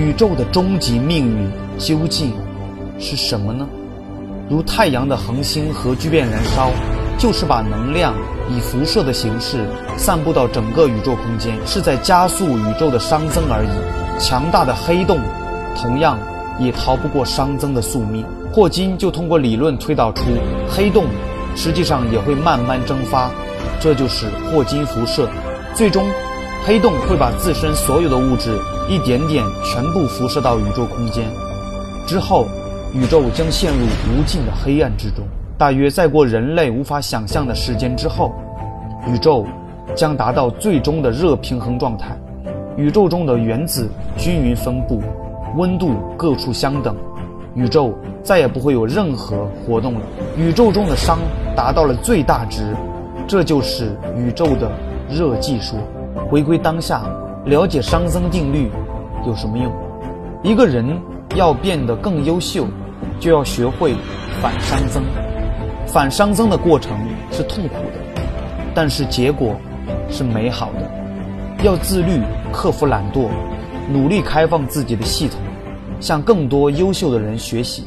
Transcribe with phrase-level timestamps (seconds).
[0.00, 2.32] 宇宙的终极命运究竟
[2.98, 3.68] 是什么呢？
[4.48, 6.70] 如太阳的恒星核聚变燃烧，
[7.18, 8.14] 就是把能量
[8.48, 9.58] 以辐射的形式
[9.98, 14.18] 散布到整个宇宙空间，是在加速宇宙的熵增而已。
[14.18, 15.20] 强大的黑洞，
[15.76, 16.18] 同样
[16.58, 18.24] 也逃不过熵增的宿命。
[18.50, 20.24] 霍金就通过理论推导出，
[20.68, 21.04] 黑洞
[21.54, 23.30] 实际上也会慢慢蒸发，
[23.78, 25.28] 这就是霍金辐射。
[25.74, 26.04] 最终，
[26.66, 28.58] 黑洞会把自身所有的物质。
[28.88, 31.24] 一点点全部辐射到宇宙空间
[32.08, 32.44] 之后，
[32.92, 35.24] 宇宙将陷入无尽的黑暗之中。
[35.56, 38.32] 大约再过人类无法想象的时间之后，
[39.06, 39.46] 宇宙
[39.94, 42.18] 将达到最终的热平衡状态。
[42.76, 45.00] 宇宙中的原子均匀分布，
[45.56, 46.96] 温度各处相等，
[47.54, 50.00] 宇宙再也不会有任何活动了。
[50.36, 51.16] 宇宙中的熵
[51.54, 52.74] 达到了最大值，
[53.28, 54.68] 这就是宇宙的
[55.08, 55.78] 热寂说。
[56.28, 57.02] 回归当下。
[57.46, 58.70] 了解熵增定律
[59.26, 59.72] 有什么用？
[60.42, 61.00] 一个人
[61.34, 62.66] 要变得更优秀，
[63.18, 63.94] 就要学会
[64.42, 65.02] 反熵增。
[65.86, 66.96] 反熵增的过程
[67.30, 68.22] 是痛苦的，
[68.74, 69.56] 但是结果
[70.10, 71.64] 是美好的。
[71.64, 72.20] 要自律，
[72.52, 73.28] 克服懒惰，
[73.90, 75.40] 努力开放自己的系统，
[75.98, 77.84] 向更多优秀的人学习。